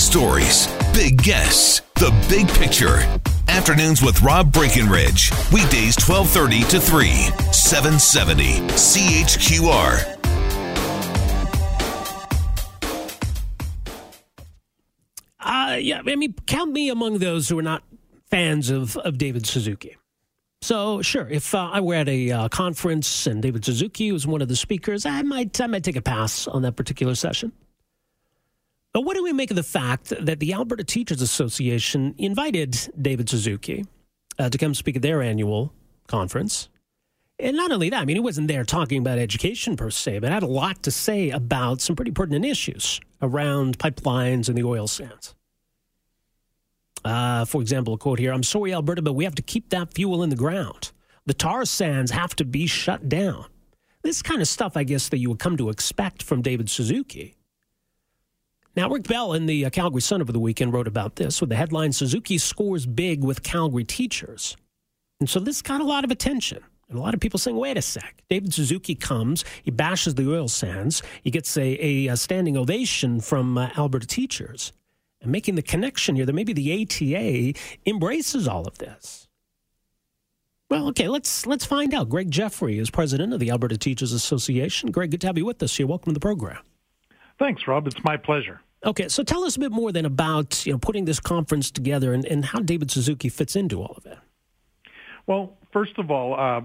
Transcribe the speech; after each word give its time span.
stories, 0.00 0.66
big 0.94 1.22
guests, 1.22 1.82
the 1.96 2.10
big 2.28 2.48
picture. 2.48 2.98
Afternoons 3.48 4.02
with 4.02 4.22
Rob 4.22 4.52
Breckenridge. 4.52 5.30
Weekdays 5.52 5.96
1230 5.98 6.62
to 6.70 6.80
3, 6.80 7.08
770 7.52 8.60
CHQR. 8.70 10.16
Uh, 15.40 15.76
yeah, 15.76 16.02
I 16.06 16.16
mean, 16.16 16.34
count 16.46 16.72
me 16.72 16.88
among 16.88 17.18
those 17.18 17.48
who 17.48 17.58
are 17.58 17.62
not 17.62 17.82
fans 18.30 18.70
of, 18.70 18.96
of 18.98 19.18
David 19.18 19.46
Suzuki. 19.46 19.96
So 20.62 21.00
sure, 21.02 21.28
if 21.28 21.54
uh, 21.54 21.70
I 21.72 21.80
were 21.80 21.94
at 21.94 22.08
a 22.08 22.30
uh, 22.30 22.48
conference 22.48 23.26
and 23.26 23.42
David 23.42 23.64
Suzuki 23.64 24.12
was 24.12 24.26
one 24.26 24.42
of 24.42 24.48
the 24.48 24.56
speakers, 24.56 25.06
I 25.06 25.22
might 25.22 25.58
I 25.60 25.66
might 25.66 25.84
take 25.84 25.96
a 25.96 26.02
pass 26.02 26.46
on 26.46 26.62
that 26.62 26.76
particular 26.76 27.14
session. 27.14 27.52
But 28.92 29.02
what 29.02 29.16
do 29.16 29.22
we 29.22 29.32
make 29.32 29.50
of 29.50 29.56
the 29.56 29.62
fact 29.62 30.12
that 30.20 30.40
the 30.40 30.52
Alberta 30.52 30.82
Teachers 30.82 31.22
Association 31.22 32.14
invited 32.18 32.76
David 33.00 33.28
Suzuki 33.28 33.84
uh, 34.38 34.50
to 34.50 34.58
come 34.58 34.74
speak 34.74 34.96
at 34.96 35.02
their 35.02 35.22
annual 35.22 35.72
conference? 36.08 36.68
And 37.38 37.56
not 37.56 37.72
only 37.72 37.88
that, 37.90 38.02
I 38.02 38.04
mean, 38.04 38.16
he 38.16 38.20
wasn't 38.20 38.48
there 38.48 38.64
talking 38.64 38.98
about 38.98 39.18
education 39.18 39.76
per 39.76 39.90
se, 39.90 40.18
but 40.18 40.30
had 40.30 40.42
a 40.42 40.46
lot 40.46 40.82
to 40.82 40.90
say 40.90 41.30
about 41.30 41.80
some 41.80 41.96
pretty 41.96 42.10
pertinent 42.10 42.44
issues 42.44 43.00
around 43.22 43.78
pipelines 43.78 44.48
and 44.48 44.58
the 44.58 44.64
oil 44.64 44.86
sands. 44.86 45.34
Uh, 47.02 47.46
for 47.46 47.62
example, 47.62 47.94
a 47.94 47.98
quote 47.98 48.18
here 48.18 48.32
I'm 48.32 48.42
sorry, 48.42 48.74
Alberta, 48.74 49.00
but 49.00 49.14
we 49.14 49.24
have 49.24 49.36
to 49.36 49.42
keep 49.42 49.70
that 49.70 49.94
fuel 49.94 50.22
in 50.22 50.30
the 50.30 50.36
ground. 50.36 50.92
The 51.26 51.34
tar 51.34 51.64
sands 51.64 52.10
have 52.10 52.36
to 52.36 52.44
be 52.44 52.66
shut 52.66 53.08
down. 53.08 53.46
This 54.02 54.20
kind 54.20 54.42
of 54.42 54.48
stuff, 54.48 54.76
I 54.76 54.84
guess, 54.84 55.08
that 55.10 55.18
you 55.18 55.30
would 55.30 55.38
come 55.38 55.56
to 55.58 55.68
expect 55.70 56.22
from 56.22 56.42
David 56.42 56.68
Suzuki. 56.68 57.36
Now, 58.76 58.88
Rick 58.88 59.04
Bell 59.04 59.32
in 59.32 59.46
the 59.46 59.66
uh, 59.66 59.70
Calgary 59.70 60.00
Sun 60.00 60.20
over 60.20 60.30
the 60.30 60.38
weekend 60.38 60.72
wrote 60.72 60.86
about 60.86 61.16
this 61.16 61.40
with 61.40 61.50
the 61.50 61.56
headline 61.56 61.92
Suzuki 61.92 62.38
scores 62.38 62.86
big 62.86 63.24
with 63.24 63.42
Calgary 63.42 63.84
teachers. 63.84 64.56
And 65.18 65.28
so 65.28 65.40
this 65.40 65.60
got 65.60 65.80
a 65.80 65.84
lot 65.84 66.04
of 66.04 66.10
attention. 66.10 66.62
And 66.88 66.98
a 66.98 67.02
lot 67.02 67.14
of 67.14 67.20
people 67.20 67.38
saying, 67.38 67.56
wait 67.56 67.76
a 67.76 67.82
sec. 67.82 68.22
David 68.28 68.54
Suzuki 68.54 68.94
comes, 68.94 69.44
he 69.62 69.70
bashes 69.70 70.14
the 70.14 70.30
oil 70.30 70.48
sands, 70.48 71.02
he 71.22 71.30
gets 71.30 71.56
a, 71.56 72.08
a, 72.08 72.16
standing 72.16 72.56
ovation 72.56 73.20
from 73.20 73.58
uh, 73.58 73.70
Alberta 73.76 74.06
teachers 74.06 74.72
and 75.20 75.30
making 75.30 75.54
the 75.54 75.62
connection 75.62 76.16
here 76.16 76.26
that 76.26 76.32
maybe 76.32 76.52
the 76.52 76.82
ATA 76.82 77.58
embraces 77.86 78.48
all 78.48 78.66
of 78.66 78.78
this. 78.78 79.28
Well, 80.68 80.88
okay, 80.88 81.08
let's 81.08 81.46
let's 81.46 81.64
find 81.64 81.92
out. 81.92 82.08
Greg 82.08 82.30
Jeffrey 82.30 82.78
is 82.78 82.90
president 82.90 83.32
of 83.32 83.40
the 83.40 83.50
Alberta 83.50 83.76
Teachers 83.76 84.12
Association. 84.12 84.92
Greg, 84.92 85.10
good 85.10 85.20
to 85.22 85.26
have 85.26 85.36
you 85.36 85.44
with 85.44 85.60
us 85.64 85.76
here. 85.76 85.86
Welcome 85.88 86.10
to 86.10 86.14
the 86.14 86.20
program. 86.20 86.60
Thanks, 87.40 87.66
Rob. 87.66 87.86
It's 87.86 88.04
my 88.04 88.18
pleasure. 88.18 88.60
Okay, 88.84 89.08
so 89.08 89.22
tell 89.22 89.44
us 89.44 89.56
a 89.56 89.60
bit 89.60 89.72
more 89.72 89.90
then 89.92 90.04
about 90.04 90.64
you 90.64 90.72
know 90.72 90.78
putting 90.78 91.06
this 91.06 91.18
conference 91.18 91.70
together 91.70 92.12
and, 92.12 92.24
and 92.26 92.44
how 92.44 92.60
David 92.60 92.90
Suzuki 92.90 93.28
fits 93.28 93.56
into 93.56 93.80
all 93.80 93.94
of 93.96 94.06
it. 94.06 94.18
Well, 95.26 95.56
first 95.72 95.98
of 95.98 96.10
all, 96.10 96.34
uh, 96.38 96.62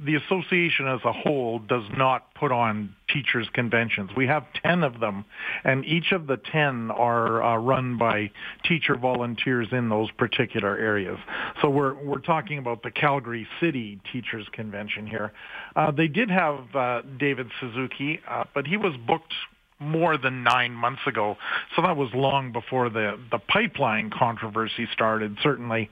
the 0.00 0.14
association 0.14 0.88
as 0.88 1.00
a 1.04 1.12
whole 1.12 1.58
does 1.58 1.82
not 1.96 2.34
put 2.34 2.52
on 2.52 2.94
teachers' 3.12 3.48
conventions. 3.52 4.10
We 4.16 4.26
have 4.28 4.44
10 4.64 4.82
of 4.82 4.98
them, 4.98 5.24
and 5.62 5.84
each 5.84 6.12
of 6.12 6.26
the 6.26 6.36
10 6.36 6.90
are 6.90 7.42
uh, 7.42 7.56
run 7.58 7.98
by 7.98 8.30
teacher 8.64 8.96
volunteers 8.96 9.68
in 9.72 9.88
those 9.88 10.10
particular 10.12 10.78
areas. 10.78 11.18
So 11.60 11.68
we're, 11.68 11.94
we're 12.02 12.20
talking 12.20 12.58
about 12.58 12.82
the 12.82 12.90
Calgary 12.90 13.46
City 13.60 14.00
Teachers 14.10 14.46
Convention 14.52 15.06
here. 15.06 15.32
Uh, 15.76 15.90
they 15.90 16.08
did 16.08 16.30
have 16.30 16.74
uh, 16.74 17.02
David 17.18 17.50
Suzuki, 17.60 18.20
uh, 18.26 18.44
but 18.54 18.66
he 18.66 18.78
was 18.78 18.94
booked 19.06 19.34
more 19.80 20.16
than 20.16 20.42
nine 20.42 20.72
months 20.72 21.02
ago. 21.06 21.36
So 21.76 21.82
that 21.82 21.96
was 21.96 22.10
long 22.14 22.52
before 22.52 22.90
the, 22.90 23.18
the 23.30 23.38
pipeline 23.38 24.10
controversy 24.10 24.88
started, 24.92 25.36
certainly. 25.42 25.90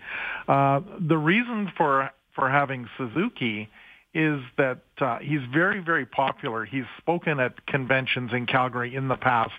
Uh, 0.49 0.81
the 1.01 1.17
reason 1.17 1.73
for, 1.77 2.11
for 2.35 2.51
having 2.51 2.89
Suzuki 2.97 3.69
is 4.17 4.41
that 4.57 4.81
uh, 4.99 5.19
he's 5.19 5.43
very, 5.53 5.81
very 5.81 6.07
popular. 6.07 6.65
He's 6.65 6.87
spoken 6.97 7.39
at 7.39 7.67
conventions 7.67 8.31
in 8.33 8.47
Calgary 8.47 8.95
in 8.95 9.09
the 9.09 9.17
past, 9.17 9.53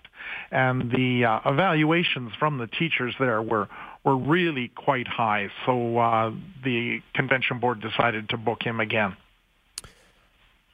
and 0.49 0.91
the 0.91 1.25
uh, 1.25 1.39
evaluations 1.45 2.31
from 2.39 2.57
the 2.57 2.65
teachers 2.65 3.13
there 3.19 3.41
were 3.41 3.67
were 4.03 4.17
really 4.17 4.69
quite 4.69 5.07
high. 5.07 5.49
So 5.65 5.97
uh, 5.99 6.31
the 6.63 7.01
convention 7.13 7.59
board 7.59 7.81
decided 7.81 8.29
to 8.29 8.37
book 8.37 8.63
him 8.63 8.79
again. 8.79 9.15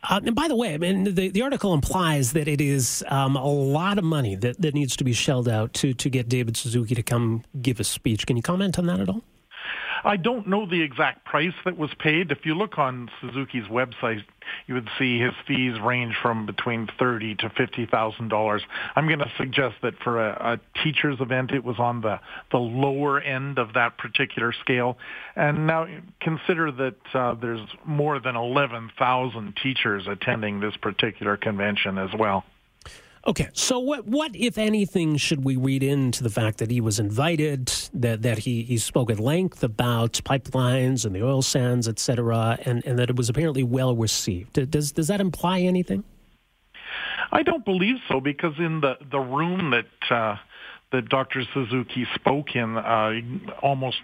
Uh, 0.10 0.20
and 0.26 0.36
by 0.36 0.48
the 0.48 0.56
way, 0.56 0.74
I 0.74 0.78
mean 0.78 1.16
the, 1.16 1.30
the 1.30 1.42
article 1.42 1.74
implies 1.74 2.34
that 2.34 2.48
it 2.48 2.60
is 2.60 3.04
um, 3.08 3.36
a 3.36 3.46
lot 3.46 3.98
of 3.98 4.04
money 4.04 4.36
that, 4.36 4.62
that 4.62 4.74
needs 4.74 4.96
to 4.98 5.04
be 5.04 5.14
shelled 5.14 5.48
out 5.48 5.74
to 5.76 5.94
to 5.94 6.10
get 6.10 6.28
David 6.28 6.58
Suzuki 6.58 6.96
to 6.96 7.04
come 7.04 7.44
give 7.62 7.80
a 7.80 7.84
speech. 7.84 8.28
Can 8.28 8.36
you 8.36 8.44
comment 8.44 8.78
on 8.78 8.86
that 8.88 9.00
at 9.00 9.10
all? 9.10 9.24
I 10.04 10.18
don't 10.18 10.48
know 10.48 10.66
the 10.66 10.82
exact 10.82 11.26
price 11.26 11.54
that 11.66 11.78
was 11.78 11.90
paid. 11.98 12.32
If 12.32 12.46
you 12.46 12.56
look 12.56 12.78
on 12.78 13.10
Suzuki's 13.22 13.66
website, 13.66 14.24
you 14.68 14.74
would 14.74 14.90
see 15.00 15.20
his 15.20 15.32
fees 15.48 15.80
range 15.80 16.16
from 16.22 16.46
between 16.46 16.88
thirty 17.00 17.36
to 17.36 17.50
fifty 17.50 17.86
thousand 17.86 18.28
dollars. 18.28 18.62
I'm 18.96 19.08
going 19.08 19.20
to 19.20 19.32
suggest 19.38 19.76
that 19.82 19.94
for 20.04 20.20
a, 20.20 20.54
a 20.54 20.82
teachers 20.84 21.18
event, 21.22 21.52
it 21.52 21.64
was 21.64 21.80
on 21.80 22.02
the 22.02 22.20
the 22.52 22.58
lower 22.58 23.22
end 23.22 23.58
of 23.58 23.74
that 23.74 23.98
particular 23.98 24.52
scale. 24.52 24.98
And 25.36 25.68
now 25.68 25.88
consider 26.20 26.72
that 26.72 26.96
uh, 27.14 27.36
there's 27.36 27.66
more 27.86 28.20
than 28.20 28.36
eleven 28.36 28.92
thousand 29.00 29.56
teachers 29.64 30.06
attending 30.08 30.60
this 30.60 30.76
particular 30.78 31.38
convention 31.38 31.98
as 31.98 32.10
well. 32.18 32.44
Okay, 33.26 33.48
so 33.54 33.80
what, 33.80 34.06
what, 34.06 34.36
if 34.36 34.58
anything, 34.58 35.16
should 35.16 35.46
we 35.46 35.56
read 35.56 35.82
into 35.82 36.24
the 36.24 36.30
fact 36.30 36.58
that 36.58 36.70
he 36.70 36.82
was 36.82 37.00
invited, 37.00 37.72
that, 37.94 38.22
that 38.22 38.40
he, 38.40 38.64
he 38.64 38.78
spoke 38.78 39.10
at 39.10 39.18
length 39.18 39.64
about 39.64 40.14
pipelines 40.26 41.06
and 41.06 41.16
the 41.16 41.24
oil 41.24 41.42
sands, 41.42 41.88
et 41.88 42.00
cetera, 42.00 42.60
and, 42.66 42.86
and 42.86 43.00
that 43.00 43.10
it 43.10 43.16
was 43.16 43.30
apparently 43.30 43.64
well 43.64 43.96
received? 43.96 44.70
Does, 44.70 44.92
does 44.92 45.08
that 45.08 45.22
imply 45.22 45.62
anything? 45.62 46.04
I 47.32 47.44
don't 47.44 47.64
believe 47.64 47.96
so, 48.10 48.20
because 48.20 48.56
in 48.60 48.82
the, 48.82 48.98
the 49.10 49.20
room 49.20 49.72
that, 49.72 50.14
uh, 50.14 50.36
that 50.92 51.08
Dr. 51.08 51.44
Suzuki 51.54 52.06
spoke 52.16 52.58
in 52.58 52.78
uh, 52.78 53.14
almost 53.62 54.02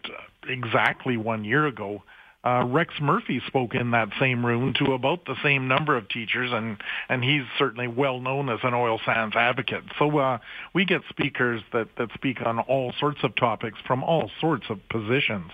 exactly 0.47 1.18
one 1.18 1.44
year 1.44 1.68
ago, 1.68 2.03
uh, 2.44 2.63
Rex 2.66 2.94
Murphy 3.01 3.41
spoke 3.47 3.75
in 3.75 3.91
that 3.91 4.09
same 4.19 4.45
room 4.45 4.73
to 4.75 4.94
about 4.94 5.25
the 5.25 5.35
same 5.44 5.67
number 5.67 5.97
of 5.97 6.07
teachers, 6.07 6.51
and 6.53 6.77
and 7.09 7.23
he's 7.23 7.44
certainly 7.57 7.88
well 7.88 8.22
known 8.22 8.50
as 8.50 8.59
an 8.63 8.73
oil 8.73 9.00
sands 9.05 9.35
advocate. 9.35 9.83
So 9.97 10.17
uh, 10.17 10.38
we 10.73 10.85
get 10.85 11.01
speakers 11.09 11.61
that 11.73 11.89
that 11.97 12.09
speak 12.13 12.41
on 12.45 12.59
all 12.59 12.94
sorts 12.97 13.19
of 13.23 13.35
topics 13.35 13.77
from 13.85 14.03
all 14.03 14.31
sorts 14.39 14.69
of 14.69 14.79
positions. 14.89 15.51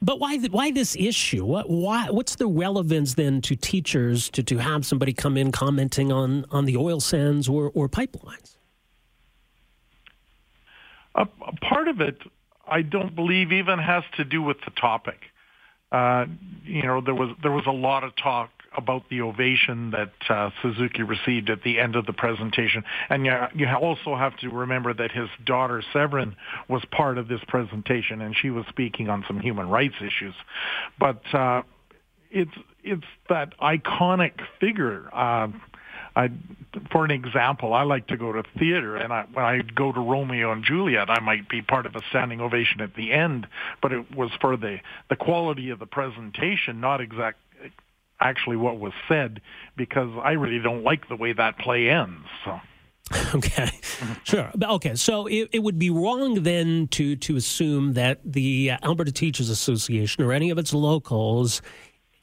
But 0.00 0.20
why 0.20 0.38
why 0.38 0.70
this 0.70 0.94
issue? 0.96 1.44
What 1.44 1.68
why 1.68 2.10
what's 2.10 2.36
the 2.36 2.46
relevance 2.46 3.14
then 3.14 3.40
to 3.42 3.56
teachers 3.56 4.28
to, 4.30 4.42
to 4.44 4.58
have 4.58 4.86
somebody 4.86 5.12
come 5.12 5.36
in 5.36 5.50
commenting 5.50 6.12
on, 6.12 6.44
on 6.50 6.66
the 6.66 6.76
oil 6.76 7.00
sands 7.00 7.48
or, 7.48 7.72
or 7.74 7.88
pipelines? 7.88 8.56
A, 11.16 11.22
a 11.22 11.52
part 11.62 11.88
of 11.88 12.00
it 12.00 12.18
I 12.68 12.82
don't 12.82 13.14
believe 13.14 13.52
even 13.52 13.78
has 13.78 14.04
to 14.16 14.24
do 14.24 14.42
with 14.42 14.58
the 14.64 14.70
topic. 14.70 15.20
Uh, 15.92 16.26
you 16.64 16.82
know, 16.82 17.00
there 17.00 17.14
was 17.14 17.30
there 17.42 17.52
was 17.52 17.64
a 17.66 17.72
lot 17.72 18.04
of 18.04 18.16
talk 18.16 18.50
about 18.76 19.08
the 19.08 19.20
ovation 19.20 19.92
that 19.92 20.12
uh, 20.28 20.50
Suzuki 20.60 21.02
received 21.02 21.48
at 21.48 21.62
the 21.62 21.78
end 21.78 21.94
of 21.94 22.06
the 22.06 22.12
presentation, 22.12 22.82
and 23.08 23.24
you, 23.24 23.68
also 23.80 24.16
have 24.16 24.36
to 24.38 24.48
remember 24.48 24.92
that 24.92 25.12
his 25.12 25.28
daughter 25.44 25.82
Severn 25.92 26.34
was 26.68 26.82
part 26.90 27.18
of 27.18 27.28
this 27.28 27.40
presentation, 27.46 28.20
and 28.20 28.36
she 28.36 28.50
was 28.50 28.64
speaking 28.68 29.08
on 29.08 29.24
some 29.28 29.38
human 29.38 29.68
rights 29.68 29.94
issues. 30.00 30.34
But 30.98 31.22
uh, 31.32 31.62
it's 32.30 32.50
it's 32.82 33.06
that 33.28 33.56
iconic 33.60 34.32
figure. 34.60 35.08
Uh, 35.12 35.48
I, 36.16 36.30
for 36.92 37.04
an 37.04 37.10
example, 37.10 37.74
I 37.74 37.82
like 37.82 38.06
to 38.08 38.16
go 38.16 38.32
to 38.32 38.44
theater, 38.58 38.96
and 38.96 39.12
I, 39.12 39.26
when 39.32 39.44
I 39.44 39.62
go 39.62 39.92
to 39.92 40.00
Romeo 40.00 40.52
and 40.52 40.64
Juliet, 40.64 41.10
I 41.10 41.20
might 41.20 41.48
be 41.48 41.60
part 41.60 41.86
of 41.86 41.96
a 41.96 42.02
standing 42.10 42.40
ovation 42.40 42.80
at 42.80 42.94
the 42.94 43.12
end, 43.12 43.46
but 43.82 43.92
it 43.92 44.14
was 44.14 44.30
for 44.40 44.56
the 44.56 44.78
the 45.10 45.16
quality 45.16 45.70
of 45.70 45.78
the 45.78 45.86
presentation, 45.86 46.80
not 46.80 47.00
exact 47.00 47.38
actually 48.20 48.56
what 48.56 48.78
was 48.78 48.92
said, 49.08 49.40
because 49.76 50.10
I 50.22 50.32
really 50.32 50.60
don't 50.60 50.84
like 50.84 51.08
the 51.08 51.16
way 51.16 51.32
that 51.32 51.58
play 51.58 51.90
ends. 51.90 52.26
So. 52.44 52.60
Okay, 53.34 53.66
mm-hmm. 53.66 54.12
sure. 54.22 54.50
Okay, 54.62 54.94
so 54.94 55.26
it, 55.26 55.50
it, 55.52 55.58
would 55.58 55.78
be 55.78 55.90
wrong 55.90 56.42
then 56.42 56.86
to 56.88 57.16
to 57.16 57.36
assume 57.36 57.94
that 57.94 58.20
the 58.24 58.72
Alberta 58.82 59.12
Teachers 59.12 59.50
Association 59.50 60.24
or 60.24 60.32
any 60.32 60.50
of 60.50 60.56
its 60.56 60.72
locals 60.72 61.60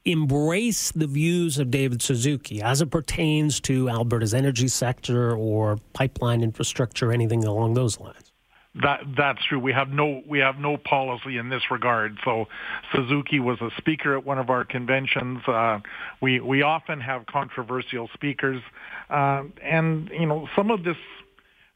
embrace 0.04 0.90
the 0.92 1.06
views 1.06 1.58
of 1.58 1.70
David 1.70 2.02
Suzuki 2.02 2.60
as 2.60 2.80
it 2.80 2.90
pertains 2.90 3.60
to 3.60 3.88
Alberta's 3.88 4.34
energy 4.34 4.68
sector 4.68 5.34
or 5.34 5.78
pipeline 5.92 6.42
infrastructure, 6.42 7.12
anything 7.12 7.44
along 7.44 7.74
those 7.74 8.00
lines? 8.00 8.32
That 8.74 9.00
that's 9.18 9.44
true. 9.44 9.58
We 9.58 9.74
have 9.74 9.90
no 9.90 10.22
we 10.26 10.38
have 10.38 10.58
no 10.58 10.78
policy 10.78 11.36
in 11.36 11.50
this 11.50 11.60
regard. 11.70 12.16
So 12.24 12.46
Suzuki 12.94 13.38
was 13.38 13.60
a 13.60 13.68
speaker 13.76 14.16
at 14.16 14.24
one 14.24 14.38
of 14.38 14.48
our 14.48 14.64
conventions. 14.64 15.46
Uh, 15.46 15.80
we 16.22 16.40
we 16.40 16.62
often 16.62 16.98
have 16.98 17.26
controversial 17.26 18.08
speakers, 18.14 18.62
uh, 19.10 19.42
and 19.62 20.08
you 20.18 20.24
know 20.24 20.48
some 20.56 20.70
of 20.70 20.84
this 20.84 20.96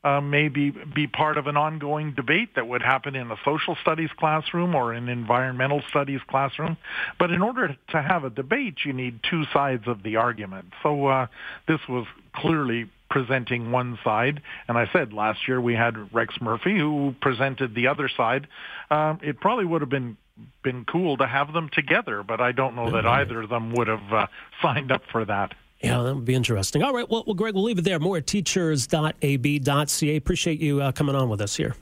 uh, 0.04 0.20
maybe 0.20 0.70
be 0.70 1.06
part 1.06 1.37
of 1.37 1.46
an 1.46 1.56
ongoing 1.56 2.14
debate 2.14 2.50
that 2.54 2.69
would 2.69 2.82
happen 2.82 3.16
in 3.16 3.31
a 3.31 3.37
social 3.44 3.76
studies 3.82 4.10
classroom 4.16 4.75
or 4.75 4.93
an 4.93 5.08
environmental 5.08 5.82
studies 5.90 6.20
classroom. 6.28 6.76
But 7.19 7.31
in 7.31 7.43
order 7.43 7.76
to 7.90 8.02
have 8.02 8.25
a 8.25 8.31
debate, 8.31 8.78
you 8.84 8.93
need 8.93 9.20
two 9.28 9.44
sides 9.52 9.84
of 9.87 10.02
the 10.02 10.16
argument. 10.16 10.66
So 10.82 11.06
uh, 11.06 11.26
this 11.66 11.81
was 11.88 12.06
clearly 12.34 12.88
presenting 13.10 13.72
one 13.72 13.98
side. 14.04 14.43
And 14.69 14.76
I 14.76 14.88
said 14.93 15.12
last 15.12 15.48
year 15.48 15.60
we 15.60 15.75
had 15.75 16.14
Rex 16.14 16.34
Murphy 16.40 16.78
who 16.78 17.14
presented 17.20 17.75
the 17.75 17.88
other 17.88 18.08
side. 18.14 18.46
Um, 18.90 19.20
it 19.22 19.40
probably 19.40 19.64
would 19.64 19.81
have 19.81 19.90
been 19.90 20.16
been 20.62 20.84
cool 20.84 21.16
to 21.16 21.26
have 21.26 21.54
them 21.54 21.70
together, 21.72 22.22
but 22.22 22.42
I 22.42 22.52
don't 22.52 22.76
know 22.76 22.90
that 22.90 23.06
either 23.06 23.40
of 23.42 23.49
them 23.49 23.72
would 23.72 23.88
have 23.88 24.12
uh, 24.12 24.26
signed 24.60 24.92
up 24.92 25.00
for 25.10 25.25
that. 25.25 25.54
Yeah, 25.81 26.02
that 26.02 26.14
would 26.14 26.25
be 26.25 26.34
interesting. 26.34 26.82
All 26.82 26.94
right, 26.94 27.08
well, 27.08 27.25
well 27.26 27.34
Greg, 27.34 27.55
we'll 27.55 27.64
leave 27.64 27.78
it 27.78 27.84
there. 27.84 27.99
More 27.99 28.17
at 28.17 28.26
teachers.ab.ca. 28.26 30.17
Appreciate 30.17 30.61
you 30.61 30.81
uh, 30.81 30.93
coming 30.93 31.14
on 31.14 31.28
with 31.28 31.40
us 31.40 31.55
here. 31.55 31.75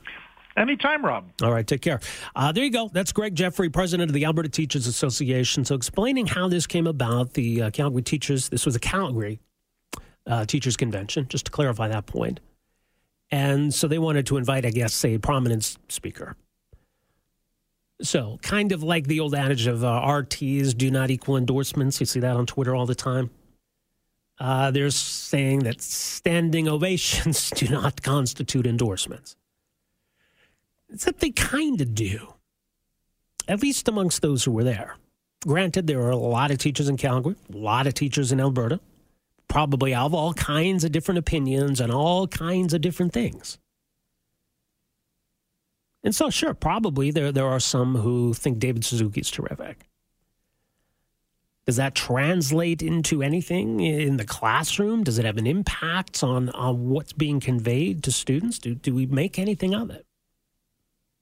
Anytime, 0.57 1.03
Rob. 1.03 1.29
All 1.41 1.51
right, 1.51 1.67
take 1.67 1.81
care. 1.81 1.99
Uh, 2.35 2.51
there 2.51 2.63
you 2.63 2.71
go. 2.71 2.89
That's 2.93 3.11
Greg 3.11 3.35
Jeffrey, 3.35 3.69
president 3.69 4.09
of 4.09 4.13
the 4.13 4.23
Alberta 4.23 4.47
Teachers 4.47 4.87
Association. 4.87 5.65
So, 5.65 5.75
explaining 5.75 6.27
how 6.27 6.47
this 6.47 6.65
came 6.65 6.87
about, 6.87 7.33
the 7.33 7.63
uh, 7.63 7.69
Calgary 7.71 8.01
teachers, 8.01 8.47
this 8.47 8.65
was 8.65 8.75
a 8.75 8.79
Calgary 8.79 9.39
uh, 10.27 10.45
teachers 10.45 10.77
convention, 10.77 11.27
just 11.27 11.45
to 11.45 11.51
clarify 11.51 11.89
that 11.89 12.05
point. 12.05 12.39
And 13.31 13.73
so 13.73 13.87
they 13.87 13.99
wanted 13.99 14.27
to 14.27 14.37
invite, 14.37 14.65
I 14.65 14.69
guess, 14.69 15.03
a 15.03 15.17
prominent 15.17 15.77
speaker. 15.89 16.37
So, 18.01 18.37
kind 18.41 18.71
of 18.71 18.83
like 18.83 19.07
the 19.07 19.19
old 19.19 19.35
adage 19.35 19.67
of 19.67 19.83
uh, 19.83 20.01
RTs 20.05 20.77
do 20.77 20.91
not 20.91 21.09
equal 21.09 21.37
endorsements. 21.37 21.99
You 21.99 22.05
see 22.05 22.19
that 22.21 22.35
on 22.35 22.45
Twitter 22.45 22.75
all 22.75 22.85
the 22.85 22.95
time. 22.95 23.29
Uh, 24.39 24.69
they're 24.71 24.89
saying 24.89 25.59
that 25.59 25.81
standing 25.81 26.67
ovations 26.67 27.49
do 27.55 27.67
not 27.69 28.01
constitute 28.01 28.67
endorsements. 28.67 29.35
Except 30.93 31.19
they 31.19 31.31
kind 31.31 31.79
of 31.81 31.95
do, 31.95 32.33
at 33.47 33.61
least 33.61 33.87
amongst 33.87 34.21
those 34.21 34.43
who 34.43 34.51
were 34.51 34.63
there. 34.63 34.97
Granted, 35.45 35.87
there 35.87 36.01
are 36.01 36.11
a 36.11 36.17
lot 36.17 36.51
of 36.51 36.57
teachers 36.57 36.89
in 36.89 36.97
Calgary, 36.97 37.35
a 37.53 37.57
lot 37.57 37.87
of 37.87 37.93
teachers 37.93 38.31
in 38.31 38.39
Alberta, 38.39 38.79
probably 39.47 39.91
have 39.91 40.13
all 40.13 40.33
kinds 40.33 40.83
of 40.83 40.91
different 40.91 41.19
opinions 41.19 41.79
and 41.79 41.91
all 41.91 42.27
kinds 42.27 42.73
of 42.73 42.81
different 42.81 43.13
things. 43.13 43.57
And 46.03 46.13
so, 46.13 46.29
sure, 46.29 46.53
probably 46.53 47.09
there, 47.11 47.31
there 47.31 47.47
are 47.47 47.59
some 47.59 47.95
who 47.95 48.33
think 48.33 48.59
David 48.59 48.85
Suzuki 48.85 49.21
is 49.21 49.31
terrific. 49.31 49.87
Does 51.65 51.77
that 51.77 51.95
translate 51.95 52.83
into 52.83 53.23
anything 53.23 53.79
in 53.79 54.17
the 54.17 54.25
classroom? 54.25 55.03
Does 55.03 55.17
it 55.17 55.25
have 55.25 55.37
an 55.37 55.47
impact 55.47 56.23
on, 56.23 56.49
on 56.49 56.89
what's 56.89 57.13
being 57.13 57.39
conveyed 57.39 58.03
to 58.03 58.11
students? 58.11 58.59
Do, 58.59 58.75
do 58.75 58.93
we 58.93 59.07
make 59.07 59.39
anything 59.39 59.73
of 59.73 59.89
it? 59.89 60.05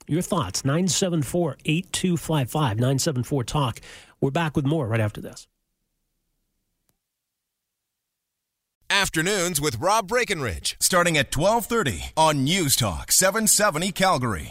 Your 0.05 0.21
thoughts, 0.21 0.65
974 0.65 1.57
8255, 1.63 2.75
974 2.75 3.43
Talk. 3.45 3.79
We're 4.19 4.31
back 4.31 4.57
with 4.57 4.65
more 4.65 4.85
right 4.85 4.99
after 4.99 5.21
this. 5.21 5.47
Afternoons 8.89 9.61
with 9.61 9.79
Rob 9.79 10.07
Breckenridge, 10.07 10.75
starting 10.79 11.17
at 11.17 11.35
1230 11.35 12.11
on 12.17 12.43
News 12.43 12.75
Talk 12.75 13.13
770 13.13 13.93
Calgary. 13.93 14.41